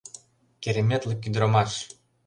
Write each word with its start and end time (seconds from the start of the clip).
Кереметлык 0.61 1.25
ӱдырамаш!.. 1.27 1.71